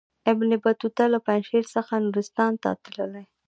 ابن 0.31 0.49
بطوطه 0.63 1.05
له 1.13 1.19
پنجشیر 1.27 1.65
څخه 1.75 1.93
نورستان 2.05 2.51
ته 2.61 2.69
تللی. 2.83 3.25